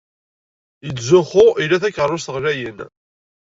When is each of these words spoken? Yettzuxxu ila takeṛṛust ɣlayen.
Yettzuxxu 0.85 1.45
ila 1.63 1.81
takeṛṛust 1.83 2.29
ɣlayen. 2.35 2.77